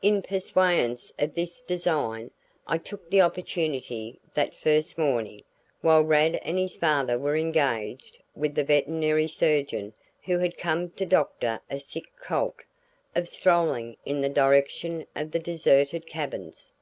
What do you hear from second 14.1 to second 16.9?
the direction of the deserted cabins.